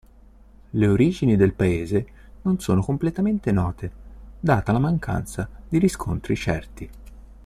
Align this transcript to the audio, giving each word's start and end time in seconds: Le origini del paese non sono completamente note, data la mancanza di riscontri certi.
Le 0.71 0.87
origini 0.87 1.35
del 1.35 1.53
paese 1.53 2.07
non 2.41 2.57
sono 2.59 2.81
completamente 2.81 3.51
note, 3.51 3.91
data 4.39 4.71
la 4.71 4.79
mancanza 4.79 5.47
di 5.69 5.77
riscontri 5.77 6.35
certi. 6.35 6.89